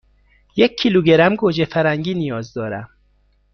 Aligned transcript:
یک 0.55 0.75
کیلوگرم 0.79 1.35
گوجه 1.35 1.65
فرنگی 1.65 2.13
نیاز 2.13 2.53
دارم. 2.53 2.89